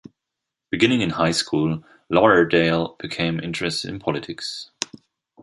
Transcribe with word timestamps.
Beginning 0.71 1.01
in 1.01 1.11
high 1.11 1.29
school, 1.29 1.83
Lauderdale 2.09 2.95
became 2.97 3.39
interested 3.39 3.91
in 3.91 3.99
politics. 3.99 4.71